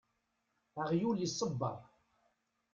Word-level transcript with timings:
Aɣyul 0.81 1.17
isebber. 1.27 1.77